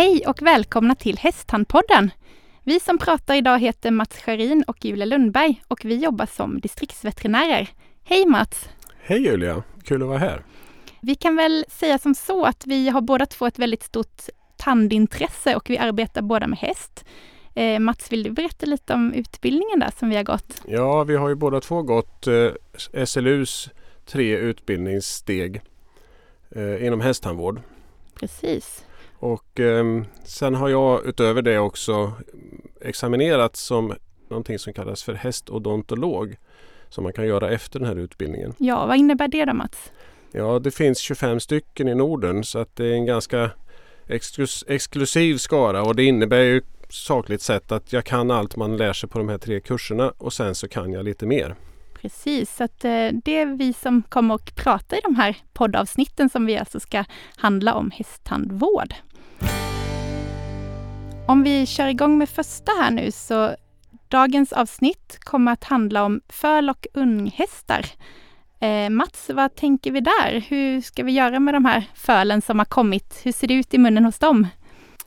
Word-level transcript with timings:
Hej 0.00 0.26
och 0.26 0.42
välkomna 0.42 0.94
till 0.94 1.18
Hästtandpodden! 1.18 2.10
Vi 2.64 2.80
som 2.80 2.98
pratar 2.98 3.34
idag 3.34 3.58
heter 3.58 3.90
Mats 3.90 4.18
Scharin 4.18 4.64
och 4.66 4.84
Julia 4.84 5.04
Lundberg 5.04 5.62
och 5.68 5.84
vi 5.84 5.94
jobbar 5.94 6.26
som 6.26 6.60
distriktsveterinärer. 6.60 7.68
Hej 8.04 8.26
Mats! 8.26 8.68
Hej 9.00 9.22
Julia! 9.22 9.62
Kul 9.84 10.02
att 10.02 10.08
vara 10.08 10.18
här. 10.18 10.44
Vi 11.00 11.14
kan 11.14 11.36
väl 11.36 11.64
säga 11.68 11.98
som 11.98 12.14
så 12.14 12.44
att 12.44 12.66
vi 12.66 12.88
har 12.88 13.00
båda 13.00 13.26
två 13.26 13.46
ett 13.46 13.58
väldigt 13.58 13.82
stort 13.82 14.22
tandintresse 14.56 15.56
och 15.56 15.70
vi 15.70 15.78
arbetar 15.78 16.22
båda 16.22 16.46
med 16.46 16.58
häst. 16.58 17.04
Eh, 17.54 17.78
Mats, 17.80 18.12
vill 18.12 18.22
du 18.22 18.30
berätta 18.30 18.66
lite 18.66 18.94
om 18.94 19.12
utbildningen 19.12 19.80
där 19.80 19.92
som 19.98 20.08
vi 20.08 20.16
har 20.16 20.24
gått? 20.24 20.62
Ja, 20.66 21.04
vi 21.04 21.16
har 21.16 21.28
ju 21.28 21.34
båda 21.34 21.60
två 21.60 21.82
gått 21.82 22.26
eh, 22.26 23.04
SLUs 23.04 23.70
tre 24.06 24.36
utbildningssteg 24.36 25.62
eh, 26.50 26.86
inom 26.86 27.00
hästtandvård. 27.00 27.60
Precis. 28.14 28.84
Och 29.20 29.60
eh, 29.60 30.02
sen 30.24 30.54
har 30.54 30.68
jag 30.68 31.06
utöver 31.06 31.42
det 31.42 31.58
också 31.58 32.12
examinerat 32.80 33.56
som 33.56 33.94
någonting 34.28 34.58
som 34.58 34.72
kallas 34.72 35.02
för 35.02 35.14
hästodontolog 35.14 36.36
som 36.88 37.04
man 37.04 37.12
kan 37.12 37.26
göra 37.26 37.50
efter 37.50 37.78
den 37.78 37.88
här 37.88 37.96
utbildningen. 37.96 38.54
Ja, 38.58 38.86
vad 38.86 38.96
innebär 38.96 39.28
det 39.28 39.44
då 39.44 39.54
Mats? 39.54 39.92
Ja, 40.32 40.58
det 40.58 40.70
finns 40.70 40.98
25 40.98 41.40
stycken 41.40 41.88
i 41.88 41.94
Norden 41.94 42.44
så 42.44 42.58
att 42.58 42.76
det 42.76 42.86
är 42.86 42.92
en 42.92 43.06
ganska 43.06 43.50
exklus 44.06 44.64
exklusiv 44.68 45.36
skara 45.36 45.82
och 45.82 45.96
det 45.96 46.04
innebär 46.04 46.40
ju 46.40 46.62
sakligt 46.88 47.42
sett 47.42 47.72
att 47.72 47.92
jag 47.92 48.04
kan 48.04 48.30
allt 48.30 48.56
man 48.56 48.76
lär 48.76 48.92
sig 48.92 49.08
på 49.08 49.18
de 49.18 49.28
här 49.28 49.38
tre 49.38 49.60
kurserna 49.60 50.12
och 50.18 50.32
sen 50.32 50.54
så 50.54 50.68
kan 50.68 50.92
jag 50.92 51.04
lite 51.04 51.26
mer. 51.26 51.54
Precis, 52.02 52.56
så 52.56 52.64
att 52.64 52.84
eh, 52.84 53.08
det 53.24 53.36
är 53.36 53.56
vi 53.56 53.72
som 53.72 54.02
kommer 54.02 54.34
att 54.34 54.56
prata 54.56 54.96
i 54.96 55.00
de 55.04 55.16
här 55.16 55.36
poddavsnitten 55.52 56.28
som 56.28 56.46
vi 56.46 56.58
alltså 56.58 56.80
ska 56.80 57.04
handla 57.36 57.74
om 57.74 57.90
hästtandvård. 57.90 58.94
Om 61.26 61.42
vi 61.42 61.66
kör 61.66 61.88
igång 61.88 62.18
med 62.18 62.28
första 62.28 62.72
här 62.72 62.90
nu 62.90 63.12
så 63.12 63.54
dagens 64.08 64.52
avsnitt 64.52 65.18
kommer 65.20 65.52
att 65.52 65.64
handla 65.64 66.04
om 66.04 66.20
föl 66.28 66.70
och 66.70 66.86
unghästar. 66.94 67.86
Eh, 68.60 68.90
Mats, 68.90 69.30
vad 69.34 69.54
tänker 69.54 69.90
vi 69.90 70.00
där? 70.00 70.44
Hur 70.48 70.80
ska 70.80 71.02
vi 71.02 71.12
göra 71.12 71.40
med 71.40 71.54
de 71.54 71.64
här 71.64 71.84
fölen 71.94 72.42
som 72.42 72.58
har 72.58 72.66
kommit? 72.66 73.20
Hur 73.22 73.32
ser 73.32 73.46
det 73.46 73.54
ut 73.54 73.74
i 73.74 73.78
munnen 73.78 74.04
hos 74.04 74.18
dem? 74.18 74.46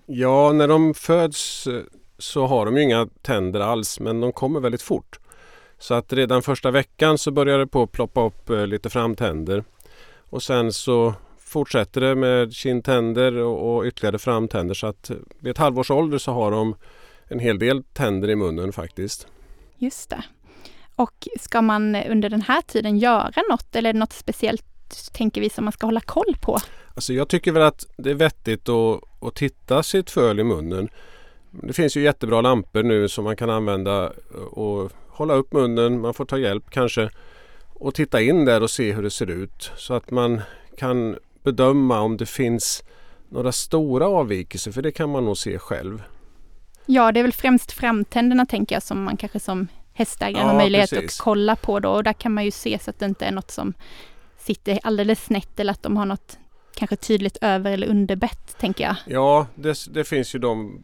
Ja, 0.05 0.52
när 0.52 0.67
de 0.67 0.94
föds 0.94 1.67
eh, 1.67 1.81
så 2.17 2.45
har 2.47 2.66
de 2.66 2.77
ju 2.77 2.83
inga 2.83 3.08
tänder 3.21 3.59
alls 3.59 3.99
men 3.99 4.21
de 4.21 4.31
kommer 4.31 4.59
väldigt 4.59 4.81
fort. 4.81 5.19
Så 5.84 5.94
att 5.94 6.14
redan 6.14 6.42
första 6.42 6.72
veckan 6.72 7.17
så 7.17 7.31
börjar 7.31 7.59
det 7.59 7.67
på 7.67 7.84
att 7.84 7.92
ploppa 7.92 8.26
upp 8.26 8.50
eh, 8.50 8.67
lite 8.67 8.89
framtänder. 8.89 9.64
Och 10.30 10.44
sen 10.44 10.73
så 10.73 11.14
fortsätter 11.39 12.02
det 12.02 12.16
med 12.16 12.53
kindtänder 12.53 13.38
och 13.38 13.86
ytterligare 13.86 14.20
framtänder 14.20 14.73
så 14.73 14.88
att 14.88 15.11
vid 15.39 15.52
ett 15.52 15.58
halvårs 15.58 15.92
ålder 15.92 16.17
så 16.17 16.31
har 16.31 16.52
de 16.52 16.76
en 17.28 17.39
hel 17.39 17.59
del 17.59 17.84
tänder 17.84 18.30
i 18.30 18.36
munnen 18.36 18.73
faktiskt. 18.73 19.28
Just 19.78 20.09
det. 20.09 20.23
Och 20.95 21.28
ska 21.39 21.61
man 21.61 21.95
under 21.95 22.30
den 22.30 22.42
här 22.42 22.61
tiden 22.61 22.98
göra 22.98 23.44
något 23.50 23.76
eller 23.76 23.94
något 23.94 24.14
speciellt 24.14 24.66
tänker 25.14 25.42
vi 25.42 25.50
som 25.50 25.66
man 25.66 25.72
ska 25.72 25.88
hålla 25.88 26.02
koll 26.02 26.36
på? 26.42 26.58
Alltså 26.95 27.14
jag 27.14 27.28
tycker 27.28 27.52
väl 27.52 27.64
att 27.64 27.86
det 27.98 28.09
är 28.09 28.16
vettigt 28.16 28.70
att, 28.70 29.02
att 29.22 29.36
titta 29.36 29.84
sitt 29.84 30.09
föl 30.09 30.39
i 30.39 30.44
munnen. 30.44 30.89
Det 31.52 31.73
finns 31.73 31.98
ju 31.98 32.02
jättebra 32.02 32.42
lampor 32.42 32.84
nu 32.84 33.09
som 33.09 33.23
man 33.23 33.36
kan 33.36 33.50
använda 33.50 34.14
och 34.52 34.92
hålla 35.14 35.33
upp 35.33 35.53
munnen. 35.53 36.02
Man 36.02 36.14
får 36.14 36.26
ta 36.26 36.37
hjälp 36.37 36.70
kanske 36.70 37.10
och 37.73 37.95
titta 37.95 38.21
in 38.21 38.45
där 38.45 38.64
och 38.64 38.70
se 38.70 38.93
hur 38.93 39.04
det 39.04 39.11
ser 39.11 39.30
ut 39.30 39.71
så 39.77 39.93
att 39.93 40.11
man 40.11 40.42
kan 40.77 41.17
bedöma 41.43 42.02
om 42.02 42.17
det 42.17 42.26
finns 42.26 42.83
några 43.30 43.52
stora 43.52 44.08
avvikelser 44.08 44.71
för 44.71 44.82
det 44.82 44.92
kan 44.92 45.10
man 45.10 45.26
nog 45.26 45.37
se 45.37 45.60
själv. 45.60 46.04
Ja, 46.86 47.11
det 47.11 47.20
är 47.20 47.23
väl 47.23 47.33
främst 47.33 47.71
framtänderna 47.71 48.45
tänker 48.45 48.76
jag 48.76 48.83
som 48.83 49.04
man 49.04 49.17
kanske 49.17 49.39
som 49.39 49.67
hästägare 49.93 50.43
ja, 50.43 50.48
har 50.48 50.58
möjlighet 50.58 50.89
precis. 50.89 51.20
att 51.20 51.23
kolla 51.23 51.55
på 51.55 51.80
då 51.80 51.89
och 51.89 52.04
där 52.04 52.14
kan 52.14 52.33
man 52.33 52.45
ju 52.45 52.52
se 52.52 52.80
så 52.80 52.89
att 52.89 52.99
det 52.99 53.05
inte 53.05 53.26
är 53.26 53.32
något 53.32 53.52
som 53.52 53.73
sitter 54.37 54.80
alldeles 54.83 55.23
snett 55.23 55.60
eller 55.60 55.71
att 55.71 55.83
de 55.83 55.98
har 55.98 56.05
något 56.05 56.37
kanske 56.76 56.95
tydligt 56.95 57.37
över 57.42 57.71
eller 57.71 57.87
underbett 57.87 58.58
tänker 58.60 58.83
jag. 58.83 58.95
Ja, 59.05 59.48
det, 59.55 59.77
det 59.93 60.04
finns 60.04 60.36
ju 60.36 60.39
de 60.39 60.83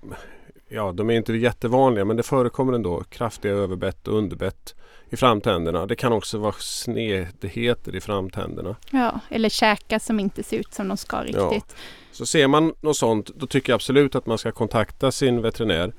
Ja, 0.70 0.92
de 0.92 1.10
är 1.10 1.14
inte 1.14 1.34
jättevanliga 1.34 2.06
men 2.06 2.18
det 2.18 2.24
förekommer 2.24 2.74
ändå 2.74 3.04
kraftiga 3.04 3.52
överbett 3.52 4.08
och 4.08 4.18
underbett 4.18 4.76
i 5.10 5.16
framtänderna. 5.18 5.86
Det 5.86 5.96
kan 5.96 6.14
också 6.14 6.38
vara 6.38 6.56
snedheter 6.60 7.96
i 7.96 8.02
framtänderna. 8.02 8.76
Ja, 8.92 9.20
eller 9.30 9.50
käkar 9.50 10.00
som 10.00 10.20
inte 10.20 10.44
ser 10.44 10.58
ut 10.58 10.74
som 10.74 10.88
de 10.88 10.98
ska 10.98 11.22
riktigt. 11.22 11.36
Ja. 11.42 11.76
Så 12.12 12.26
ser 12.26 12.48
man 12.48 12.74
något 12.82 12.98
sånt 12.98 13.28
då 13.36 13.48
tycker 13.48 13.72
jag 13.72 13.76
absolut 13.76 14.16
att 14.16 14.26
man 14.26 14.38
ska 14.38 14.52
kontakta 14.52 15.12
sin 15.12 15.42
veterinär 15.42 15.94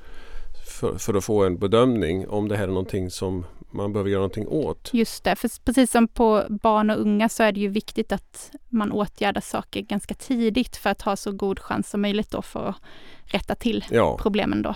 för, 0.70 0.98
för, 0.98 1.14
att 1.14 1.24
få 1.24 1.44
en 1.44 1.58
bedömning 1.58 2.28
om 2.28 2.48
det 2.48 2.56
här 2.56 2.64
är 2.64 2.68
någonting 2.68 3.10
som 3.10 3.46
man 3.70 3.92
behöver 3.92 4.10
göra 4.10 4.20
någonting 4.20 4.48
åt. 4.48 4.90
Just 4.92 5.24
det, 5.24 5.36
för 5.36 5.50
precis 5.64 5.90
som 5.90 6.08
på 6.08 6.44
barn 6.48 6.90
och 6.90 7.00
unga 7.00 7.28
så 7.28 7.42
är 7.42 7.52
det 7.52 7.60
ju 7.60 7.68
viktigt 7.68 8.12
att 8.12 8.50
man 8.68 8.92
åtgärdar 8.92 9.40
saker 9.40 9.80
ganska 9.80 10.14
tidigt 10.14 10.76
för 10.76 10.90
att 10.90 11.02
ha 11.02 11.16
så 11.16 11.32
god 11.32 11.58
chans 11.58 11.90
som 11.90 12.00
möjligt 12.00 12.30
då 12.30 12.42
för 12.42 12.68
att 12.68 12.76
rätta 13.24 13.54
till 13.54 13.84
ja. 13.90 14.18
problemen 14.20 14.62
då. 14.62 14.74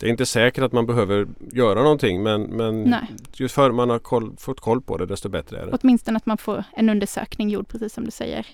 Det 0.00 0.06
är 0.06 0.10
inte 0.10 0.26
säkert 0.26 0.64
att 0.64 0.72
man 0.72 0.86
behöver 0.86 1.26
göra 1.52 1.82
någonting 1.82 2.22
men, 2.22 2.42
men 2.42 2.94
ju 3.32 3.48
förr 3.48 3.72
man 3.72 3.90
har 3.90 3.98
koll, 3.98 4.36
fått 4.38 4.60
koll 4.60 4.82
på 4.82 4.96
det 4.96 5.06
desto 5.06 5.28
bättre 5.28 5.60
är 5.60 5.66
det. 5.66 5.78
Åtminstone 5.82 6.16
att 6.16 6.26
man 6.26 6.38
får 6.38 6.64
en 6.76 6.88
undersökning 6.88 7.50
gjord 7.50 7.68
precis 7.68 7.92
som 7.92 8.04
du 8.04 8.10
säger. 8.10 8.46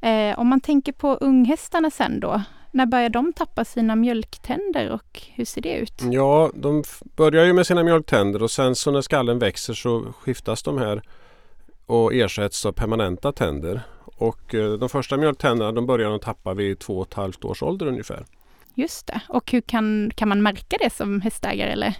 Eh, 0.00 0.38
om 0.38 0.48
man 0.48 0.60
tänker 0.60 0.92
på 0.92 1.14
unghästarna 1.14 1.90
sen 1.90 2.20
då, 2.20 2.42
när 2.76 2.86
börjar 2.86 3.08
de 3.08 3.32
tappa 3.32 3.64
sina 3.64 3.96
mjölktänder 3.96 4.90
och 4.90 5.22
hur 5.34 5.44
ser 5.44 5.60
det 5.60 5.76
ut? 5.76 6.02
Ja, 6.12 6.50
de 6.54 6.84
börjar 7.16 7.44
ju 7.44 7.52
med 7.52 7.66
sina 7.66 7.82
mjölktänder 7.82 8.42
och 8.42 8.50
sen 8.50 8.74
så 8.74 8.90
när 8.90 9.00
skallen 9.00 9.38
växer 9.38 9.74
så 9.74 10.12
skiftas 10.20 10.62
de 10.62 10.78
här 10.78 11.02
och 11.86 12.14
ersätts 12.14 12.66
av 12.66 12.72
permanenta 12.72 13.32
tänder. 13.32 13.80
Och 14.04 14.54
eh, 14.54 14.72
de 14.72 14.88
första 14.88 15.16
mjölktänderna 15.16 15.72
de 15.72 15.86
börjar 15.86 16.10
de 16.10 16.20
tappa 16.20 16.54
vid 16.54 16.78
två 16.78 16.98
och 16.98 17.06
ett 17.06 17.14
halvt 17.14 17.44
års 17.44 17.62
ålder 17.62 17.86
ungefär. 17.86 18.24
Just 18.74 19.06
det. 19.06 19.20
Och 19.28 19.52
hur 19.52 19.60
kan, 19.60 20.10
kan 20.14 20.28
man 20.28 20.42
märka 20.42 20.76
det 20.80 20.92
som 20.92 21.20
hästägare 21.20 21.70
eller? 21.70 21.94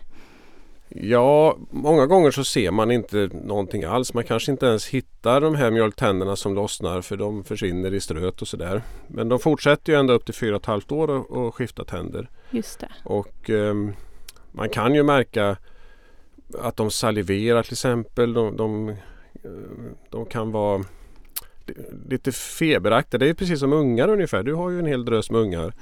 Ja, 1.00 1.56
många 1.70 2.06
gånger 2.06 2.30
så 2.30 2.44
ser 2.44 2.70
man 2.70 2.90
inte 2.90 3.30
någonting 3.32 3.84
alls. 3.84 4.14
Man 4.14 4.24
kanske 4.24 4.52
inte 4.52 4.66
ens 4.66 4.86
hittar 4.86 5.40
de 5.40 5.54
här 5.54 5.70
mjölktänderna 5.70 6.36
som 6.36 6.54
lossnar 6.54 7.00
för 7.00 7.16
de 7.16 7.44
försvinner 7.44 7.94
i 7.94 8.00
ströt 8.00 8.42
och 8.42 8.48
sådär. 8.48 8.82
Men 9.06 9.28
de 9.28 9.38
fortsätter 9.38 9.92
ju 9.92 9.98
ända 9.98 10.14
upp 10.14 10.24
till 10.24 10.34
fyra 10.34 10.56
och 10.56 10.62
ett 10.62 10.66
halvt 10.66 10.92
år 10.92 11.46
att 11.48 11.54
skifta 11.54 11.84
tänder. 11.84 12.30
Just 12.50 12.80
det. 12.80 12.88
Och 13.04 13.50
eh, 13.50 13.74
man 14.52 14.68
kan 14.68 14.94
ju 14.94 15.02
märka 15.02 15.56
att 16.58 16.76
de 16.76 16.90
saliverar 16.90 17.62
till 17.62 17.72
exempel. 17.72 18.32
De, 18.32 18.56
de, 18.56 18.88
eh, 18.88 18.94
de 20.10 20.26
kan 20.26 20.52
vara 20.52 20.84
lite 22.08 22.32
feberaktiga. 22.32 23.18
Det 23.18 23.28
är 23.28 23.34
precis 23.34 23.60
som 23.60 23.72
ungar 23.72 24.08
ungefär. 24.08 24.42
Du 24.42 24.54
har 24.54 24.70
ju 24.70 24.78
en 24.78 24.86
hel 24.86 25.04
drös 25.04 25.30
med 25.30 25.40
ungar. 25.40 25.74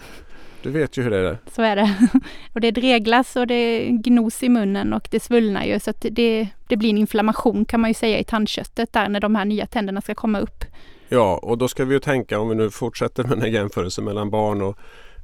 Du 0.65 0.71
vet 0.71 0.97
ju 0.97 1.03
hur 1.03 1.11
det 1.11 1.17
är. 1.17 1.39
Så 1.53 1.63
är 1.63 1.77
det. 1.77 2.09
Och 2.53 2.61
det 2.61 2.71
dreglas 2.71 3.37
och 3.37 3.47
det 3.47 3.89
gnos 3.89 4.43
i 4.43 4.49
munnen 4.49 4.93
och 4.93 5.09
det 5.11 5.21
svullnar 5.21 5.65
ju 5.65 5.81
så 5.81 5.91
att 5.91 6.07
det, 6.11 6.49
det 6.69 6.77
blir 6.77 6.91
en 6.91 6.99
inflammation 6.99 7.65
kan 7.65 7.81
man 7.81 7.91
ju 7.91 7.95
säga 7.95 8.19
i 8.19 8.25
tandköttet 8.25 8.93
där 8.93 9.09
när 9.09 9.21
de 9.21 9.35
här 9.35 9.45
nya 9.45 9.67
tänderna 9.67 10.01
ska 10.01 10.15
komma 10.15 10.41
upp. 10.41 10.65
Ja, 11.09 11.39
och 11.43 11.59
då 11.59 11.69
ska 11.69 11.85
vi 11.85 11.95
ju 11.95 12.01
tänka 12.01 12.39
om 12.39 12.49
vi 12.49 12.55
nu 12.55 12.71
fortsätter 12.71 13.23
med 13.23 13.33
den 13.33 13.41
här 13.41 13.49
jämförelsen 13.49 14.05
mellan 14.05 14.31
barn 14.31 14.63
och 14.63 14.79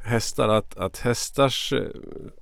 hästar 0.05 0.49
att, 0.49 0.77
att 0.77 0.99
hästars 0.99 1.73
eh, 1.73 1.83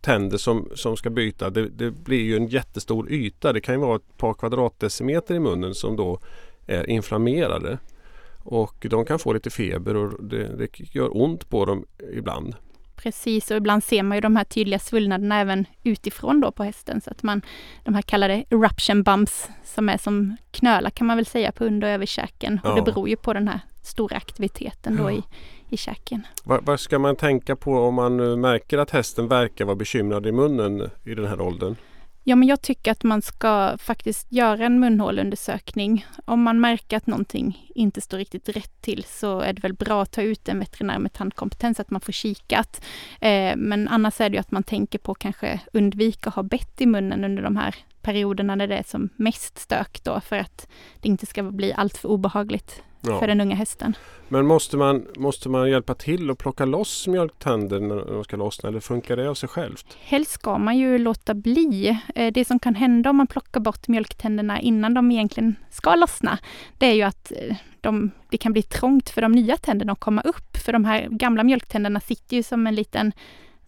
tänder 0.00 0.39
som, 0.39 0.69
som 0.75 0.97
ska 0.97 1.11
byta 1.11 1.50
det, 1.50 1.69
det 1.69 1.91
blir 1.91 2.23
ju 2.23 2.37
en 2.37 2.47
jättestor 2.47 3.12
yta. 3.12 3.53
Det 3.53 3.61
kan 3.61 3.75
ju 3.75 3.81
vara 3.81 3.97
ett 3.97 4.17
par 4.17 4.35
kvadratdecimeter 4.35 5.35
i 5.35 5.41
munnen 5.41 5.75
som 5.75 5.97
då 5.97 6.21
är 6.67 6.91
inflammerade. 6.91 7.79
Och 8.39 8.87
de 8.91 9.05
kan 9.05 9.19
få 9.19 9.33
lite 9.33 9.50
feber 9.50 9.97
och 9.97 10.25
det, 10.25 10.56
det 10.56 10.95
gör 10.95 11.17
ont 11.23 11.49
på 11.49 11.65
dem 11.65 11.85
ibland. 12.12 12.55
Precis, 13.03 13.50
och 13.50 13.56
ibland 13.56 13.85
ser 13.85 14.03
man 14.03 14.17
ju 14.17 14.21
de 14.21 14.37
här 14.37 14.45
tydliga 14.45 14.79
svullnaderna 14.79 15.41
även 15.41 15.67
utifrån 15.85 16.41
då 16.41 16.53
på 16.53 16.65
hästen. 16.65 17.00
Så 17.00 17.11
att 17.11 17.23
man, 17.23 17.43
de 17.85 17.95
här 17.95 18.03
kallade 18.03 18.45
eruption 18.50 19.03
bumps, 19.03 19.49
som 19.65 19.89
är 19.89 19.99
som 19.99 20.37
knölar 20.50 20.91
kan 20.91 21.06
man 21.06 21.17
väl 21.17 21.27
säga 21.27 21.53
på 21.53 21.65
under 21.65 21.89
och 21.89 21.95
överkäken. 21.95 22.61
Ja. 22.65 22.71
Och 22.71 22.77
det 22.77 22.83
beror 22.83 23.09
ju 23.09 23.17
på 23.17 23.33
den 23.33 23.49
här 23.49 23.61
stora 23.83 24.17
aktiviteten 24.17 24.97
då 24.97 25.11
ja. 25.11 25.12
i, 25.12 25.23
i 25.69 25.77
käken. 25.77 26.27
Vad, 26.45 26.65
vad, 26.65 26.81
ska 26.81 26.99
man 26.99 27.17
tänka 27.17 27.56
på 27.56 27.79
om 27.79 27.95
man 27.95 28.41
märker 28.41 28.79
att 28.79 28.91
hästen 28.91 29.29
verkar 29.29 29.65
vara 29.65 29.77
bekymrad 29.77 30.27
i 30.27 30.33
munnen 30.33 30.91
i 31.05 31.15
den 31.15 31.27
här 31.27 31.41
åldern? 31.41 31.77
Ja, 32.29 32.37
men 32.37 32.49
jag 32.49 32.63
tycker 32.63 32.91
att 32.93 33.05
man 33.05 33.23
ska 33.23 33.79
faktiskt 33.79 34.33
göra 34.33 34.67
en 34.67 34.81
munhålundersökning. 34.81 36.07
Om 36.25 36.43
man 36.43 36.61
märker 36.61 36.97
att 36.97 37.07
någonting 37.07 37.71
inte 37.75 38.01
står 38.01 38.19
riktigt 38.19 38.49
rätt 38.49 38.83
till 38.83 39.05
så 39.05 39.41
är 39.41 39.53
det 39.53 39.63
väl 39.63 39.75
bra 39.75 40.03
att 40.03 40.13
ta 40.13 40.23
ut 40.23 40.49
en 40.49 40.59
veterinär 40.59 40.99
med 40.99 41.13
tandkompetens, 41.13 41.81
att 41.81 41.91
man 41.91 42.01
får 42.01 42.13
kikat. 42.13 42.85
Eh, 43.21 43.57
men 43.57 43.89
annars 43.89 44.21
är 44.21 44.31
det 44.31 44.35
ju 44.35 44.41
att 44.41 44.51
man 44.51 44.63
tänker 44.63 44.99
på 44.99 45.15
kanske 45.15 45.61
undvika 45.73 46.29
att 46.29 46.35
ha 46.35 46.43
bett 46.43 46.81
i 46.81 46.87
munnen 46.87 47.25
under 47.25 47.43
de 47.43 47.57
här 47.57 47.75
perioderna 48.03 48.55
när 48.55 48.67
det 48.67 48.77
är 48.77 48.85
som 48.87 49.09
mest 49.17 49.59
stök 49.59 50.05
då, 50.05 50.21
för 50.21 50.37
att 50.37 50.69
det 51.01 51.09
inte 51.09 51.27
ska 51.27 51.43
bli 51.43 51.73
alltför 51.73 52.09
obehagligt 52.09 52.83
Ja. 53.00 53.19
för 53.19 53.27
den 53.27 53.41
unga 53.41 53.55
hästen. 53.55 53.97
Men 54.29 54.47
måste 54.47 54.77
man, 54.77 55.06
måste 55.17 55.49
man 55.49 55.71
hjälpa 55.71 55.95
till 55.95 56.31
och 56.31 56.39
plocka 56.39 56.65
loss 56.65 57.06
mjölktänder 57.06 57.81
när 57.81 57.97
de 58.12 58.25
ska 58.25 58.37
lossna 58.37 58.69
eller 58.69 58.81
funkar 58.81 59.17
det 59.17 59.31
av 59.31 59.35
sig 59.35 59.49
självt? 59.49 59.97
Helst 60.00 60.31
ska 60.31 60.59
man 60.59 60.79
ju 60.79 60.99
låta 60.99 61.35
bli. 61.35 61.99
Eh, 62.15 62.33
Det 62.33 62.45
som 62.45 62.59
kan 62.59 62.75
hända 62.75 63.11
om 63.11 63.17
man 63.17 63.27
plockar 63.27 63.61
bort 63.61 63.89
mjölktänderna 63.89 64.61
innan 64.61 64.95
de 64.95 65.11
egentligen 65.11 65.56
ska 65.71 65.95
lossna, 65.95 66.39
det 66.79 66.87
är 66.87 66.95
ju 66.95 67.03
att 67.03 67.33
eh, 67.37 67.56
de, 67.81 68.11
det 68.31 68.39
kan 68.39 68.53
bli 68.53 68.62
trångt 68.62 69.11
för 69.11 69.21
de 69.23 69.33
nya 69.33 69.56
tänderna 69.56 69.93
att 69.93 70.00
komma 70.00 70.21
upp. 70.23 70.56
För 70.56 70.73
de 70.73 70.85
här 70.85 71.09
gamla 71.11 71.45
mjölktänderna 71.45 72.00
sitter 72.00 72.37
ju 72.37 72.43
som 72.43 72.67
en 72.67 72.75
liten, 72.75 73.12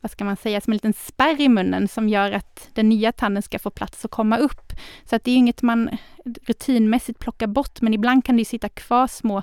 vad 0.01 0.11
ska 0.11 0.25
man 0.25 0.37
säga, 0.37 0.61
som 0.61 0.73
en 0.73 0.77
liten 0.77 0.93
spärr 0.93 1.41
i 1.41 1.49
munnen 1.49 1.89
som 1.89 2.09
gör 2.09 2.33
att 2.33 2.69
den 2.75 2.89
nya 2.89 3.13
tanden 3.13 3.43
ska 3.43 3.59
få 3.59 3.71
plats 3.71 4.05
att 4.05 4.11
komma 4.11 4.37
upp. 4.37 4.73
Så 5.05 5.17
att 5.17 5.25
det 5.25 5.31
är 5.31 5.37
inget 5.37 5.63
man 5.63 5.91
rutinmässigt 6.25 7.19
plockar 7.19 7.47
bort, 7.47 7.81
men 7.81 7.95
ibland 7.95 8.25
kan 8.25 8.37
det 8.37 8.41
ju 8.41 8.45
sitta 8.45 8.69
kvar 8.69 9.07
små, 9.07 9.43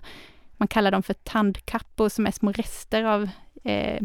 man 0.57 0.67
kallar 0.67 0.91
dem 0.91 1.03
för 1.03 1.13
tandkappor, 1.13 2.09
som 2.09 2.27
är 2.27 2.31
små 2.31 2.51
rester 2.51 3.03
av 3.03 3.29
eh, 3.63 4.01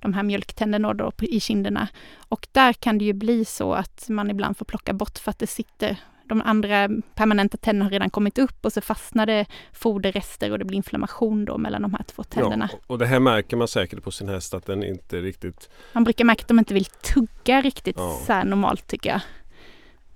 de 0.00 0.14
här 0.14 0.22
mjölktänderna 0.22 0.94
då 0.94 1.12
i 1.20 1.40
kinderna. 1.40 1.88
Och 2.28 2.46
där 2.52 2.72
kan 2.72 2.98
det 2.98 3.04
ju 3.04 3.12
bli 3.12 3.44
så 3.44 3.72
att 3.72 4.08
man 4.08 4.30
ibland 4.30 4.56
får 4.56 4.64
plocka 4.64 4.92
bort 4.92 5.18
för 5.18 5.30
att 5.30 5.38
det 5.38 5.46
sitter 5.46 5.96
de 6.28 6.42
andra 6.42 6.88
permanenta 7.14 7.56
tänderna 7.56 7.84
har 7.84 7.90
redan 7.90 8.10
kommit 8.10 8.38
upp 8.38 8.64
och 8.64 8.72
så 8.72 8.80
fastnar 8.80 9.26
det 9.26 9.46
foderrester 9.72 10.50
och 10.52 10.58
det 10.58 10.64
blir 10.64 10.76
inflammation 10.76 11.44
då 11.44 11.58
mellan 11.58 11.82
de 11.82 11.94
här 11.94 12.02
två 12.02 12.22
tänderna. 12.22 12.68
Ja, 12.72 12.78
och 12.86 12.98
det 12.98 13.06
här 13.06 13.20
märker 13.20 13.56
man 13.56 13.68
säkert 13.68 14.02
på 14.02 14.10
sin 14.10 14.28
häst 14.28 14.54
att 14.54 14.66
den 14.66 14.84
inte 14.84 15.20
riktigt... 15.20 15.70
Man 15.92 16.04
brukar 16.04 16.24
märka 16.24 16.42
att 16.42 16.48
de 16.48 16.58
inte 16.58 16.74
vill 16.74 16.84
tugga 16.84 17.60
riktigt 17.60 17.96
Ja. 17.98 18.20
så 18.26 18.32
här 18.32 18.44
normalt 18.44 18.86
tycker 18.86 19.10
jag. 19.10 19.20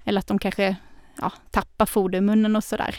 Eller 0.04 0.18
att 0.18 0.26
de 0.26 0.38
kanske 0.38 0.76
ja, 1.20 1.32
tappar 1.50 1.86
foder 1.86 2.18
i 2.18 2.20
munnen 2.20 2.56
och 2.56 2.64
sådär. 2.64 2.96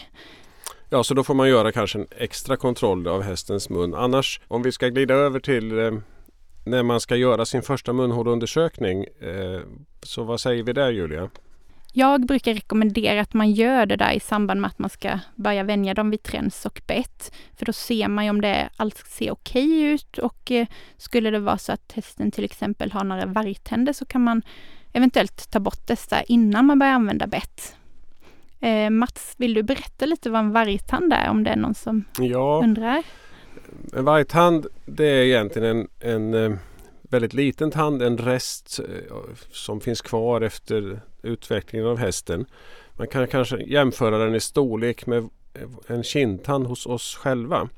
Ja, 0.89 1.03
så 1.03 1.13
då 1.13 1.23
får 1.23 1.33
man 1.33 1.49
göra 1.49 1.71
kanske 1.71 1.99
en 1.99 2.07
extra 2.17 2.57
kontroll 2.57 3.07
av 3.07 3.21
hästens 3.21 3.69
mun. 3.69 3.95
Annars, 3.95 4.41
om 4.47 4.61
vi 4.61 4.71
ska 4.71 4.87
glida 4.87 5.13
över 5.13 5.39
till 5.39 5.79
eh, 5.79 5.91
när 6.65 6.83
man 6.83 6.99
ska 6.99 7.15
göra 7.15 7.45
sin 7.45 7.61
första 7.61 7.93
munhåleundersökning. 7.93 9.03
Eh, 9.03 9.61
så 10.03 10.23
vad 10.23 10.39
säger 10.39 10.63
vi 10.63 10.73
där 10.73 10.91
Julia? 10.91 11.29
Jag 11.95 12.25
brukar 12.25 12.53
rekommendera 12.53 13.21
att 13.21 13.33
man 13.33 13.51
gör 13.51 13.85
det 13.85 13.95
där 13.95 14.11
i 14.11 14.19
samband 14.19 14.61
med 14.61 14.67
att 14.67 14.79
man 14.79 14.89
ska 14.89 15.19
börja 15.35 15.63
vänja 15.63 15.93
dem 15.93 16.09
vid 16.09 16.23
träns 16.23 16.65
och 16.65 16.81
bett. 16.87 17.33
För 17.57 17.65
då 17.65 17.73
ser 17.73 18.07
man 18.07 18.23
ju 18.23 18.29
om 18.29 18.41
det 18.41 18.69
allt 18.75 18.97
ser 18.97 19.31
okej 19.31 19.81
ut 19.81 20.17
och 20.17 20.51
eh, 20.51 20.67
skulle 20.97 21.29
det 21.31 21.39
vara 21.39 21.57
så 21.57 21.71
att 21.71 21.91
hästen 21.95 22.31
till 22.31 22.43
exempel 22.43 22.91
har 22.91 23.03
några 23.03 23.25
vargtänder 23.25 23.93
så 23.93 24.05
kan 24.05 24.23
man 24.23 24.41
eventuellt 24.93 25.51
ta 25.51 25.59
bort 25.59 25.87
dessa 25.87 26.21
innan 26.23 26.65
man 26.65 26.79
börjar 26.79 26.93
använda 26.93 27.27
bett. 27.27 27.75
Eh, 28.59 28.89
Mats, 28.89 29.33
vill 29.37 29.53
du 29.53 29.63
berätta 29.63 30.05
lite 30.05 30.29
vad 30.29 30.39
en 30.39 30.51
vargtand 30.51 31.13
är 31.13 31.29
om 31.29 31.43
det 31.43 31.49
är 31.49 31.55
någon 31.55 31.75
som 31.75 32.03
Ja, 32.19 32.61
undrar? 32.63 33.03
en 33.93 34.05
vargtand 34.05 34.67
det 34.85 35.05
är 35.05 35.23
egentligen 35.23 35.87
en, 35.99 36.33
en 36.33 36.51
eh, 36.51 36.57
väldigt 37.13 37.33
liten 37.33 37.71
tand, 37.71 38.01
en 38.01 38.17
rest 38.17 38.79
eh, 38.79 39.15
som 39.51 39.81
finns 39.81 40.01
kvar 40.01 40.41
efter 40.41 41.01
utvecklingen 41.21 41.87
av 41.87 41.97
hästen. 41.97 42.45
Man 42.93 43.07
kan 43.07 43.27
kanske 43.27 43.57
jämföra 43.63 44.17
den 44.17 44.35
i 44.35 44.39
storlek 44.39 45.05
med 45.05 45.29
eh, 45.53 45.61
en 45.87 46.03
kindtand 46.03 46.67
hos 46.67 46.85
oss 46.85 47.15
själva. 47.15 47.69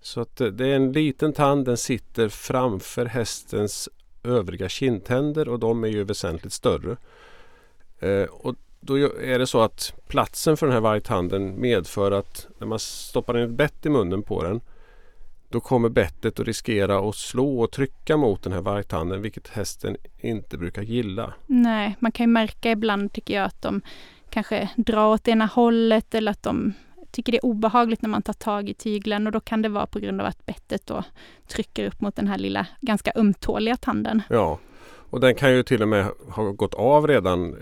Så 0.00 0.20
att 0.20 0.40
eh, 0.40 0.46
det 0.46 0.66
är 0.66 0.76
en 0.76 0.92
liten 0.92 1.32
tand, 1.32 1.64
den 1.64 1.76
sitter 1.76 2.28
framför 2.28 3.06
hästens 3.06 3.88
övriga 4.22 4.68
kindtänder 4.68 5.48
och 5.48 5.58
de 5.58 5.84
är 5.84 5.88
ju 5.88 6.04
väsentligt 6.04 6.52
större. 6.52 6.96
Och 8.30 8.54
då 8.80 8.96
är 9.20 9.38
det 9.38 9.46
så 9.46 9.60
att 9.60 9.94
platsen 10.08 10.56
för 10.56 10.66
den 10.66 10.72
här 10.72 10.80
vargtanden 10.80 11.60
medför 11.60 12.12
att 12.12 12.46
när 12.58 12.66
man 12.66 12.78
stoppar 12.78 13.38
in 13.38 13.44
ett 13.44 13.50
bett 13.50 13.86
i 13.86 13.88
munnen 13.88 14.22
på 14.22 14.42
den 14.42 14.60
då 15.54 15.60
kommer 15.60 15.88
bettet 15.88 16.40
att 16.40 16.46
riskera 16.46 17.08
att 17.08 17.14
slå 17.14 17.60
och 17.60 17.70
trycka 17.70 18.16
mot 18.16 18.42
den 18.42 18.52
här 18.52 18.60
vargtanden 18.60 19.22
vilket 19.22 19.48
hästen 19.48 19.96
inte 20.18 20.58
brukar 20.58 20.82
gilla. 20.82 21.32
Nej, 21.46 21.96
man 21.98 22.12
kan 22.12 22.26
ju 22.26 22.32
märka 22.32 22.70
ibland 22.70 23.12
tycker 23.12 23.34
jag 23.34 23.44
att 23.44 23.62
de 23.62 23.80
kanske 24.30 24.68
drar 24.76 25.06
åt 25.06 25.28
ena 25.28 25.46
hållet 25.46 26.14
eller 26.14 26.32
att 26.32 26.42
de 26.42 26.72
tycker 27.10 27.32
det 27.32 27.38
är 27.38 27.44
obehagligt 27.44 28.02
när 28.02 28.08
man 28.08 28.22
tar 28.22 28.32
tag 28.32 28.68
i 28.68 28.74
tyglen 28.74 29.26
och 29.26 29.32
då 29.32 29.40
kan 29.40 29.62
det 29.62 29.68
vara 29.68 29.86
på 29.86 29.98
grund 29.98 30.20
av 30.20 30.26
att 30.26 30.46
bettet 30.46 30.86
då 30.86 31.04
trycker 31.48 31.86
upp 31.86 32.00
mot 32.00 32.16
den 32.16 32.28
här 32.28 32.38
lilla 32.38 32.66
ganska 32.80 33.12
ömtåliga 33.14 33.76
tanden. 33.76 34.22
Ja, 34.30 34.58
och 35.10 35.20
den 35.20 35.34
kan 35.34 35.52
ju 35.52 35.62
till 35.62 35.82
och 35.82 35.88
med 35.88 36.06
ha 36.30 36.50
gått 36.50 36.74
av 36.74 37.06
redan 37.06 37.54
eh, 37.54 37.58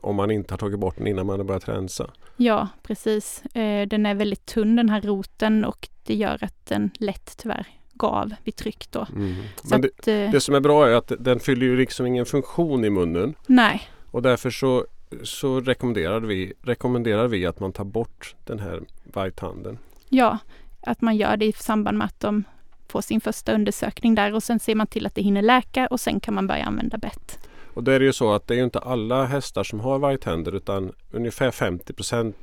om 0.00 0.16
man 0.16 0.30
inte 0.30 0.54
har 0.54 0.58
tagit 0.58 0.78
bort 0.78 0.96
den 0.96 1.06
innan 1.06 1.26
man 1.26 1.38
har 1.38 1.44
börjat 1.44 1.68
rensa. 1.68 2.10
Ja, 2.36 2.68
precis. 2.82 3.42
Eh, 3.54 3.88
den 3.88 4.06
är 4.06 4.14
väldigt 4.14 4.46
tunn 4.46 4.76
den 4.76 4.88
här 4.88 5.00
roten 5.00 5.64
och 5.64 5.88
det 6.04 6.14
gör 6.14 6.44
att 6.44 6.66
den 6.66 6.90
lätt 6.98 7.36
tyvärr 7.36 7.66
går 7.92 8.08
av 8.08 8.34
vid 8.44 8.56
tryck 8.56 8.90
då. 8.90 9.06
Mm. 9.16 9.34
Men 9.70 9.80
det, 9.80 9.88
att, 9.98 10.08
eh, 10.08 10.30
det 10.30 10.40
som 10.40 10.54
är 10.54 10.60
bra 10.60 10.88
är 10.88 10.92
att 10.92 11.12
den 11.18 11.40
fyller 11.40 11.66
ju 11.66 11.76
liksom 11.76 12.06
ingen 12.06 12.26
funktion 12.26 12.84
i 12.84 12.90
munnen 12.90 13.34
nej, 13.46 13.82
och 14.10 14.22
därför 14.22 14.50
så, 14.50 14.86
så 15.22 15.60
rekommenderar, 15.60 16.20
vi, 16.20 16.52
rekommenderar 16.62 17.28
vi 17.28 17.46
att 17.46 17.60
man 17.60 17.72
tar 17.72 17.84
bort 17.84 18.34
den 18.44 18.58
här 18.58 18.82
vargtanden. 19.04 19.78
ja, 20.08 20.38
att 20.80 21.00
man 21.00 21.16
gör 21.16 21.36
det 21.36 21.46
i 21.46 21.52
samband 21.52 21.98
med 21.98 22.04
att 22.04 22.20
de 22.20 22.44
får 22.88 23.00
sin 23.00 23.20
första 23.20 23.52
undersökning 23.52 24.14
där 24.14 24.34
och 24.34 24.42
sen 24.42 24.58
ser 24.58 24.74
man 24.74 24.86
till 24.86 25.06
att 25.06 25.14
det 25.14 25.22
hinner 25.22 25.42
läka 25.42 25.86
och 25.86 26.00
sen 26.00 26.20
kan 26.20 26.34
man 26.34 26.46
börja 26.46 26.64
använda 26.64 26.98
bett. 26.98 27.45
Och 27.76 27.84
det 27.84 27.92
är 27.92 28.00
ju 28.00 28.12
så 28.12 28.32
att 28.32 28.46
det 28.46 28.54
är 28.54 28.64
inte 28.64 28.78
alla 28.78 29.24
hästar 29.24 29.64
som 29.64 29.80
har 29.80 29.98
vargtänder 29.98 30.54
utan 30.54 30.92
ungefär 31.10 31.50
50% 31.50 32.34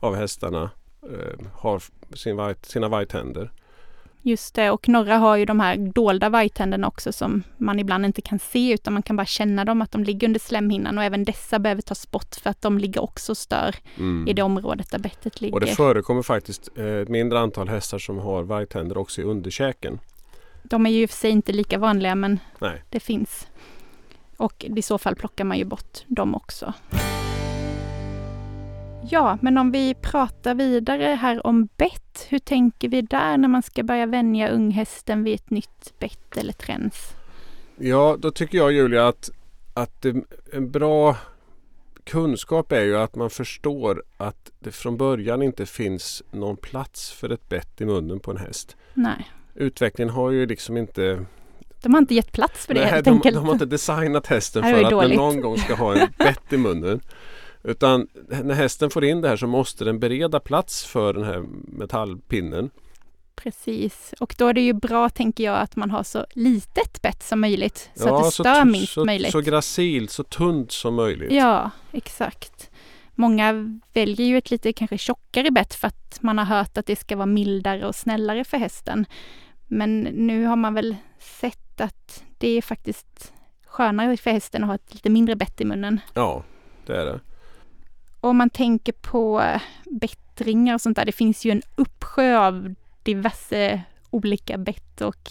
av 0.00 0.14
hästarna 0.14 0.70
eh, 1.02 1.46
har 1.54 1.82
sin 2.14 2.36
varg, 2.36 2.54
sina 2.62 2.88
vargtänder. 2.88 3.50
Just 4.22 4.54
det, 4.54 4.70
och 4.70 4.88
några 4.88 5.16
har 5.16 5.36
ju 5.36 5.44
de 5.44 5.60
här 5.60 5.76
dolda 5.76 6.28
vargtänderna 6.28 6.88
också 6.88 7.12
som 7.12 7.42
man 7.56 7.78
ibland 7.78 8.06
inte 8.06 8.22
kan 8.22 8.38
se 8.38 8.72
utan 8.72 8.92
man 8.92 9.02
kan 9.02 9.16
bara 9.16 9.26
känna 9.26 9.64
dem 9.64 9.82
att 9.82 9.90
de 9.90 10.04
ligger 10.04 10.28
under 10.28 10.40
slemhinnan 10.40 10.98
och 10.98 11.04
även 11.04 11.24
dessa 11.24 11.58
behöver 11.58 11.82
tas 11.82 12.10
bort 12.10 12.34
för 12.42 12.50
att 12.50 12.62
de 12.62 12.78
ligger 12.78 13.02
också 13.02 13.32
och 13.32 13.38
stör 13.38 13.74
Mm. 13.96 14.28
i 14.28 14.32
det 14.32 14.42
området 14.42 14.90
där 14.90 14.98
bettet 14.98 15.40
ligger. 15.40 15.54
Och 15.54 15.60
det 15.60 15.66
förekommer 15.66 16.22
faktiskt 16.22 16.68
eh, 16.76 16.86
ett 16.86 17.08
mindre 17.08 17.38
antal 17.38 17.68
hästar 17.68 17.98
som 17.98 18.18
har 18.18 18.42
vargtänder 18.42 18.98
också 18.98 19.20
i 19.20 19.24
underkäken. 19.24 19.98
De 20.62 20.86
är 20.86 20.90
ju 20.90 21.02
i 21.02 21.06
och 21.06 21.10
för 21.10 21.16
sig 21.16 21.30
inte 21.30 21.52
lika 21.52 21.78
vanliga 21.78 22.14
men 22.14 22.38
Nej. 22.58 22.82
det 22.90 23.00
finns. 23.00 23.46
Och 24.36 24.64
i 24.64 24.82
så 24.82 24.98
fall 24.98 25.16
plockar 25.16 25.44
man 25.44 25.58
ju 25.58 25.64
bort 25.64 26.04
dem 26.06 26.34
också. 26.34 26.74
Ja, 29.10 29.38
men 29.42 29.58
om 29.58 29.72
vi 29.72 29.94
pratar 29.94 30.54
vidare 30.54 31.04
här 31.04 31.46
om 31.46 31.68
bett, 31.76 32.26
hur 32.28 32.38
tänker 32.38 32.88
vi 32.88 33.02
där 33.02 33.36
när 33.36 33.48
man 33.48 33.62
ska 33.62 33.82
börja 33.82 34.06
vänja 34.06 34.48
unghästen 34.48 35.24
vid 35.24 35.34
ett 35.34 35.50
nytt 35.50 35.98
bett 35.98 36.36
eller 36.36 36.52
träns? 36.52 37.14
Ja, 37.76 38.16
då 38.18 38.30
tycker 38.30 38.58
jag 38.58 38.72
Julia 38.72 39.08
att, 39.08 39.30
att 39.74 40.02
det, 40.02 40.14
en 40.52 40.70
bra 40.70 41.16
kunskap 42.04 42.72
är 42.72 42.82
ju 42.82 42.96
att 42.96 43.14
man 43.14 43.30
förstår 43.30 44.02
att 44.16 44.50
det 44.58 44.72
från 44.72 44.96
början 44.96 45.42
inte 45.42 45.66
finns 45.66 46.22
någon 46.30 46.56
plats 46.56 47.12
för 47.12 47.32
ett 47.32 47.48
bett 47.48 47.80
i 47.80 47.84
munnen 47.84 48.20
på 48.20 48.30
en 48.30 48.36
häst. 48.36 48.76
Nej, 48.94 49.30
Utvecklingen 49.54 50.14
har 50.14 50.30
ju 50.30 50.46
liksom 50.46 50.76
inte 50.76 51.24
de 51.82 51.94
har 51.94 52.00
inte 52.00 52.14
gett 52.14 52.32
plats 52.32 52.66
för 52.66 52.74
det 52.74 52.80
Nej, 52.80 52.90
helt 52.90 53.04
de, 53.04 53.10
enkelt. 53.10 53.34
de 53.34 53.44
har 53.44 53.52
inte 53.52 53.66
designat 53.66 54.26
hästen 54.26 54.62
för 54.62 54.84
att 54.84 55.08
den 55.08 55.16
någon 55.16 55.40
gång 55.40 55.58
ska 55.58 55.74
ha 55.74 55.96
en 55.96 56.08
bett 56.18 56.52
i 56.52 56.56
munnen. 56.56 57.00
Utan 57.62 58.08
när 58.42 58.54
hästen 58.54 58.90
får 58.90 59.04
in 59.04 59.20
det 59.20 59.28
här 59.28 59.36
så 59.36 59.46
måste 59.46 59.84
den 59.84 59.98
bereda 60.00 60.40
plats 60.40 60.84
för 60.84 61.12
den 61.12 61.24
här 61.24 61.44
metallpinnen. 61.78 62.70
Precis, 63.36 64.14
och 64.20 64.34
då 64.38 64.48
är 64.48 64.52
det 64.52 64.60
ju 64.60 64.72
bra 64.72 65.08
tänker 65.08 65.44
jag 65.44 65.58
att 65.58 65.76
man 65.76 65.90
har 65.90 66.02
så 66.02 66.26
litet 66.30 67.02
bett 67.02 67.22
som 67.22 67.40
möjligt 67.40 67.90
så 67.94 68.16
att 68.16 68.24
det 68.24 68.30
stör 68.30 68.64
minst 68.64 68.92
så, 68.92 69.04
möjligt. 69.04 69.32
så 69.32 69.40
gracilt, 69.40 70.10
så 70.10 70.22
tunt 70.24 70.72
som 70.72 70.94
möjligt. 70.94 71.32
Ja, 71.32 71.70
exakt. 71.92 72.70
Många 73.14 73.80
väljer 73.92 74.26
ju 74.26 74.38
ett 74.38 74.50
lite 74.50 74.72
kanske 74.72 74.98
tjockare 74.98 75.50
bett 75.50 75.74
för 75.74 75.88
att 75.88 76.18
man 76.20 76.38
har 76.38 76.44
hört 76.44 76.78
att 76.78 76.86
det 76.86 76.96
ska 76.96 77.16
vara 77.16 77.26
mildare 77.26 77.86
och 77.86 77.94
snällare 77.94 78.44
för 78.44 78.56
hästen. 78.56 79.06
Men 79.66 80.00
nu 80.00 80.44
har 80.44 80.56
man 80.56 80.74
väl 80.74 80.96
sett 81.18 81.65
att 81.80 82.24
det 82.38 82.48
är 82.48 82.62
faktiskt 82.62 83.32
skönare 83.66 84.16
för 84.16 84.30
hästen 84.30 84.62
att 84.62 84.68
ha 84.68 84.74
ett 84.74 84.94
lite 84.94 85.10
mindre 85.10 85.36
bett 85.36 85.60
i 85.60 85.64
munnen. 85.64 86.00
Ja, 86.14 86.42
det 86.86 86.96
är 86.96 87.04
det. 87.04 87.20
Om 88.20 88.36
man 88.36 88.50
tänker 88.50 88.92
på 88.92 89.42
bättringar 89.84 90.74
och 90.74 90.80
sånt 90.80 90.96
där, 90.96 91.04
det 91.04 91.12
finns 91.12 91.44
ju 91.44 91.50
en 91.50 91.62
uppsjö 91.76 92.38
av 92.38 92.74
diverse 93.02 93.82
olika 94.10 94.58
bett 94.58 95.00
och 95.00 95.30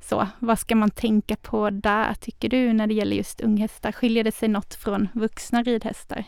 så. 0.00 0.28
Vad 0.38 0.58
ska 0.58 0.74
man 0.74 0.90
tänka 0.90 1.36
på 1.36 1.70
där, 1.70 2.14
tycker 2.14 2.48
du, 2.48 2.72
när 2.72 2.86
det 2.86 2.94
gäller 2.94 3.16
just 3.16 3.40
unghästar? 3.40 3.92
Skiljer 3.92 4.24
det 4.24 4.32
sig 4.32 4.48
något 4.48 4.74
från 4.74 5.08
vuxna 5.14 5.62
ridhästar? 5.62 6.24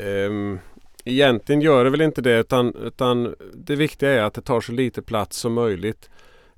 Ehm, 0.00 0.58
egentligen 1.04 1.60
gör 1.60 1.84
det 1.84 1.90
väl 1.90 2.00
inte 2.00 2.22
det 2.22 2.38
utan, 2.38 2.74
utan 2.74 3.34
det 3.54 3.76
viktiga 3.76 4.10
är 4.10 4.22
att 4.22 4.34
det 4.34 4.42
tar 4.42 4.60
så 4.60 4.72
lite 4.72 5.02
plats 5.02 5.36
som 5.36 5.52
möjligt. 5.52 6.10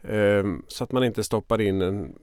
Ehm, 0.09 0.63
så 0.69 0.85
att 0.85 0.93
man 0.93 1.05
inte 1.05 1.25
stoppar 1.25 1.61
in 1.61 1.83
en 1.83 2.15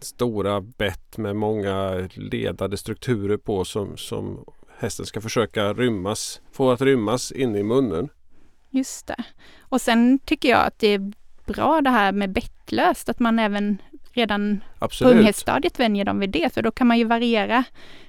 stora 0.00 0.60
bett 0.60 1.18
med 1.18 1.36
många 1.36 2.08
ledade 2.14 2.76
strukturer 2.76 3.36
på 3.36 3.64
som, 3.64 3.96
som 3.96 4.44
hästen 4.78 5.06
ska 5.06 5.20
försöka 5.20 5.72
rymmas, 5.72 6.40
få 6.52 6.70
att 6.70 6.80
rymmas 6.80 7.32
inne 7.32 7.58
i 7.58 7.62
munnen. 7.62 8.08
Just 8.70 9.06
det. 9.06 9.24
Och 9.60 9.80
sen 9.80 10.18
tycker 10.18 10.48
jag 10.48 10.66
att 10.66 10.78
det 10.78 10.88
är 10.88 11.12
bra 11.46 11.80
det 11.80 11.90
här 11.90 12.12
med 12.12 12.32
bettlöst, 12.32 13.08
att 13.08 13.18
man 13.18 13.38
även 13.38 13.78
redan 14.12 14.64
Absolut. 14.78 15.12
på 15.12 15.18
unghäststadiet 15.18 15.80
vänjer 15.80 16.04
dem 16.04 16.18
vid 16.18 16.30
det, 16.30 16.54
för 16.54 16.62
då 16.62 16.70
kan 16.70 16.86
man 16.86 16.98
ju 16.98 17.04
variera 17.04 17.64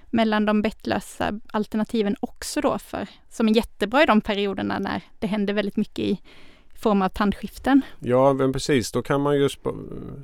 mellan 0.09 0.45
de 0.45 0.61
bettlösa 0.61 1.39
alternativen 1.53 2.15
också 2.19 2.61
då, 2.61 2.79
för, 2.79 3.07
som 3.29 3.47
är 3.47 3.55
jättebra 3.55 4.03
i 4.03 4.05
de 4.05 4.21
perioderna 4.21 4.79
när 4.79 5.01
det 5.19 5.27
händer 5.27 5.53
väldigt 5.53 5.77
mycket 5.77 6.05
i 6.05 6.21
form 6.81 7.01
av 7.01 7.09
tandskiften. 7.09 7.81
Ja, 7.99 8.33
men 8.33 8.53
precis. 8.53 8.91
Då 8.91 9.01
kan 9.01 9.21
man 9.21 9.35
ju 9.35 9.49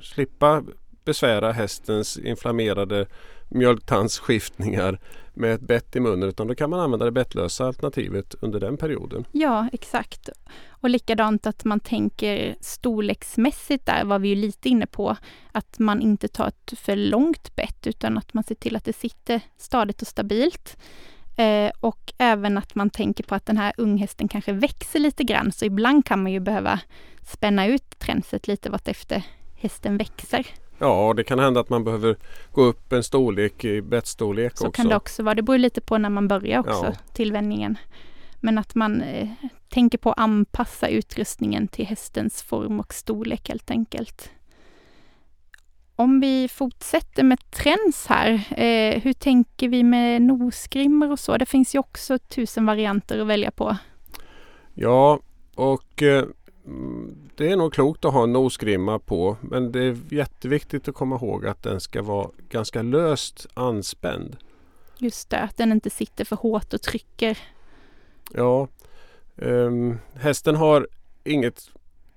slippa 0.02 0.64
besvära 1.04 1.52
hästens 1.52 2.18
inflammerade 2.18 3.06
mjölktandsskiftningar 3.48 5.00
med 5.34 5.54
ett 5.54 5.60
bett 5.60 5.96
i 5.96 6.00
munnen 6.00 6.28
utan 6.28 6.46
då 6.46 6.54
kan 6.54 6.70
man 6.70 6.80
använda 6.80 7.04
det 7.04 7.12
bettlösa 7.12 7.66
alternativet 7.66 8.34
under 8.40 8.60
den 8.60 8.76
perioden. 8.76 9.24
Ja, 9.32 9.68
exakt. 9.72 10.28
Och 10.68 10.90
likadant 10.90 11.46
att 11.46 11.64
man 11.64 11.80
tänker 11.80 12.56
storleksmässigt 12.60 13.86
där 13.86 14.04
var 14.04 14.18
vi 14.18 14.28
ju 14.28 14.34
lite 14.34 14.68
inne 14.68 14.86
på 14.86 15.16
att 15.52 15.78
man 15.78 16.00
inte 16.00 16.28
tar 16.28 16.48
ett 16.48 16.78
för 16.78 16.96
långt 16.96 17.56
bett 17.56 17.86
utan 17.86 18.18
att 18.18 18.34
man 18.34 18.44
ser 18.44 18.54
till 18.54 18.76
att 18.76 18.84
det 18.84 18.92
sitter 18.92 19.40
stadigt 19.56 20.02
och 20.02 20.08
stabilt. 20.08 20.76
Eh, 21.38 21.70
och 21.80 22.12
även 22.18 22.58
att 22.58 22.74
man 22.74 22.90
tänker 22.90 23.24
på 23.24 23.34
att 23.34 23.46
den 23.46 23.56
här 23.56 23.72
unghästen 23.76 24.28
kanske 24.28 24.52
växer 24.52 24.98
lite 24.98 25.24
grann 25.24 25.52
så 25.52 25.64
ibland 25.64 26.04
kan 26.04 26.22
man 26.22 26.32
ju 26.32 26.40
behöva 26.40 26.80
spänna 27.24 27.66
ut 27.66 27.98
tränset 27.98 28.48
lite 28.48 28.70
vartefter 28.70 29.22
hästen 29.56 29.96
växer. 29.96 30.46
Ja, 30.78 31.12
det 31.16 31.24
kan 31.24 31.38
hända 31.38 31.60
att 31.60 31.68
man 31.68 31.84
behöver 31.84 32.16
gå 32.52 32.62
upp 32.62 32.92
en 32.92 33.02
storlek 33.02 33.64
i 33.64 33.82
bettstorlek 33.82 34.58
Så 34.58 34.66
också. 34.68 34.82
kan 34.82 34.88
det 34.88 34.96
också 34.96 35.22
vara. 35.22 35.34
Det 35.34 35.42
beror 35.42 35.58
lite 35.58 35.80
på 35.80 35.98
när 35.98 36.10
man 36.10 36.28
börjar 36.28 36.58
också, 36.60 36.84
Ja. 36.84 36.92
tillvänjningen. 37.12 37.78
Men 38.40 38.58
att 38.58 38.74
man 38.74 39.02
eh, 39.02 39.28
tänker 39.68 39.98
på 39.98 40.10
att 40.12 40.18
anpassa 40.18 40.88
utrustningen 40.88 41.68
till 41.68 41.86
hästens 41.86 42.42
form 42.42 42.80
och 42.80 42.94
storlek 42.94 43.48
helt 43.48 43.70
enkelt. 43.70 44.30
Om 46.00 46.20
vi 46.20 46.48
fortsätter 46.48 47.22
med 47.22 47.50
trends 47.50 48.06
här, 48.06 48.32
eh, 48.50 49.00
hur 49.02 49.12
tänker 49.12 49.68
vi 49.68 49.82
med 49.82 50.22
nosgrimmor 50.22 51.10
och 51.10 51.18
så? 51.18 51.36
Det 51.36 51.46
finns 51.46 51.74
ju 51.74 51.78
också 51.78 52.18
tusen 52.18 52.66
varianter 52.66 53.18
att 53.20 53.26
välja 53.26 53.50
på. 53.50 53.76
Ja, 54.74 55.20
och 55.54 56.02
eh, 56.02 56.24
det 57.36 57.52
är 57.52 57.56
nog 57.56 57.72
klokt 57.72 58.04
att 58.04 58.12
ha 58.12 58.22
en 58.22 58.32
nosgrimma 58.32 58.98
på 58.98 59.36
men 59.40 59.72
det 59.72 59.80
är 59.80 59.98
jätteviktigt 60.10 60.88
att 60.88 60.94
komma 60.94 61.16
ihåg 61.16 61.46
att 61.46 61.62
den 61.62 61.80
ska 61.80 62.02
vara 62.02 62.30
ganska 62.48 62.82
löst 62.82 63.46
anspänd. 63.54 64.36
Just 64.98 65.30
det, 65.30 65.38
att 65.38 65.56
den 65.56 65.72
inte 65.72 65.90
sitter 65.90 66.24
för 66.24 66.36
hårt 66.36 66.74
och 66.74 66.82
trycker. 66.82 67.38
Ja, 68.34 68.68
ehm, 69.36 69.98
hästen 70.14 70.56
har 70.56 70.88
inget 71.24 71.70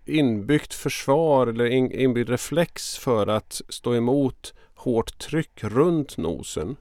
inbyggt 0.05 0.73
försvar 0.73 1.47
eller 1.47 1.65
in, 1.65 1.91
inbyggd 1.91 2.29
reflex 2.29 2.97
för 2.97 3.27
att 3.27 3.61
stå 3.69 3.95
emot 3.95 4.53
hårt 4.75 5.17
tryck 5.17 5.63
runt 5.63 6.17
nosen. 6.17 6.75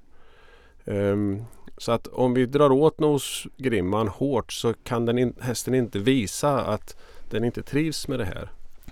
Ehm, 0.84 1.44
så 1.78 1.92
att 1.92 2.06
om 2.06 2.34
vi 2.34 2.46
drar 2.46 2.72
åt 2.72 2.98
nosgrimman 2.98 4.08
hårt 4.08 4.52
så 4.52 4.74
kan 4.74 5.06
den 5.06 5.18
in, 5.18 5.34
hästen 5.40 5.74
inte 5.74 5.98
visa 5.98 6.60
att 6.60 6.96
den 7.30 7.44
inte 7.44 7.62
trivs 7.62 8.08
med 8.08 8.18
det 8.18 8.24
här. 8.24 8.50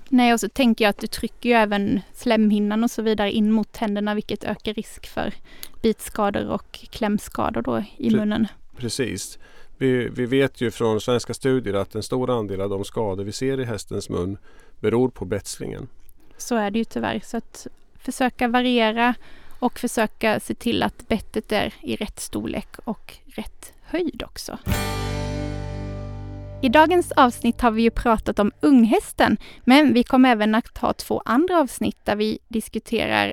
Nej, 0.09 0.33
och 0.33 0.41
så 0.41 0.49
tänker 0.49 0.85
jag 0.85 0.91
att 0.91 0.99
du 0.99 1.07
trycker 1.07 1.49
ju 1.49 1.55
även 1.55 2.01
slemhinnan 2.15 2.85
och 2.85 2.91
så 2.91 3.03
vidare 3.03 3.33
in 3.33 3.53
mot 3.53 3.73
tänderna, 3.73 4.15
vilket 4.15 4.45
ökar 4.45 4.75
risk 4.75 5.07
för 5.07 5.35
bitskador 5.83 6.49
och 6.51 6.73
klämskador 6.73 7.63
då 7.63 7.85
i 7.97 8.11
Pre- 8.11 8.17
munnen. 8.17 8.47
Precis. 8.77 9.39
Vi, 9.79 10.09
vi 10.09 10.27
vet 10.27 10.61
ju 10.61 10.71
från 10.71 11.01
svenska 11.01 11.35
studier 11.35 11.75
att 11.75 11.95
en 11.95 12.03
stor 12.03 12.31
andel 12.31 12.61
av 12.61 12.71
de 12.71 12.85
skador 12.85 13.25
vi 13.25 13.33
ser 13.33 13.61
i 13.61 13.65
hästens 13.65 14.09
mun 14.09 14.39
beror 14.81 15.09
på 15.09 15.25
betslingen. 15.25 15.89
Så 16.37 16.57
är 16.57 16.71
det 16.71 16.79
ju 16.79 16.85
tyvärr. 16.85 17.21
Så 17.25 17.37
att 17.37 17.67
försöka 17.99 18.49
variera 18.49 19.15
och 19.59 19.79
försöka 19.79 20.41
se 20.41 20.55
till 20.55 20.83
att 20.83 21.09
bettet 21.09 21.53
är 21.53 21.75
i 21.83 21.97
rätt 21.97 22.21
storlek 22.21 22.69
och 22.85 23.15
rätt 23.27 23.73
höjd 23.83 24.23
också. 24.23 24.59
I 26.63 26.69
dagens 26.69 27.13
avsnitt 27.13 27.61
har 27.61 27.71
vi 27.71 27.83
ju 27.83 27.91
pratat 27.91 28.39
om 28.39 28.53
unghästen, 28.61 29.37
men 29.65 29.95
vi 29.95 30.05
kommer 30.05 30.31
även 30.31 30.55
att 30.55 30.79
ha 30.79 30.93
två 30.93 31.23
andra 31.25 31.61
avsnitt 31.61 31.99
där 32.05 32.17
vi 32.17 32.39
diskuterar 32.49 33.33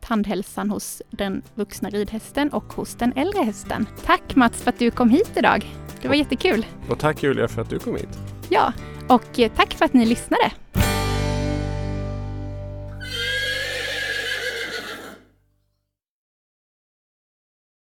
tandhälsan 0.00 0.70
hos 0.70 1.02
den 1.10 1.42
vuxna 1.54 1.90
ridhästen 1.90 2.50
och 2.50 2.64
hos 2.64 2.94
den 2.94 3.12
äldre 3.16 3.42
hästen. 3.42 3.86
Tack 4.04 4.36
Mats 4.36 4.62
för 4.62 4.70
att 4.70 4.78
du 4.78 4.90
kom 4.90 5.10
hit 5.10 5.30
idag. 5.36 5.66
Det 6.02 6.08
var 6.08 6.14
jättekul. 6.14 6.66
Och 6.90 6.98
tack 6.98 7.22
Julia 7.22 7.48
för 7.48 7.62
att 7.62 7.70
du 7.70 7.78
kom 7.78 7.96
hit. 7.96 8.18
Ja, 8.48 8.72
och 9.08 9.38
eh, 9.40 9.52
tack 9.56 9.74
för 9.74 9.84
att 9.84 9.92
ni 9.92 10.06
lyssnade. 10.06 10.52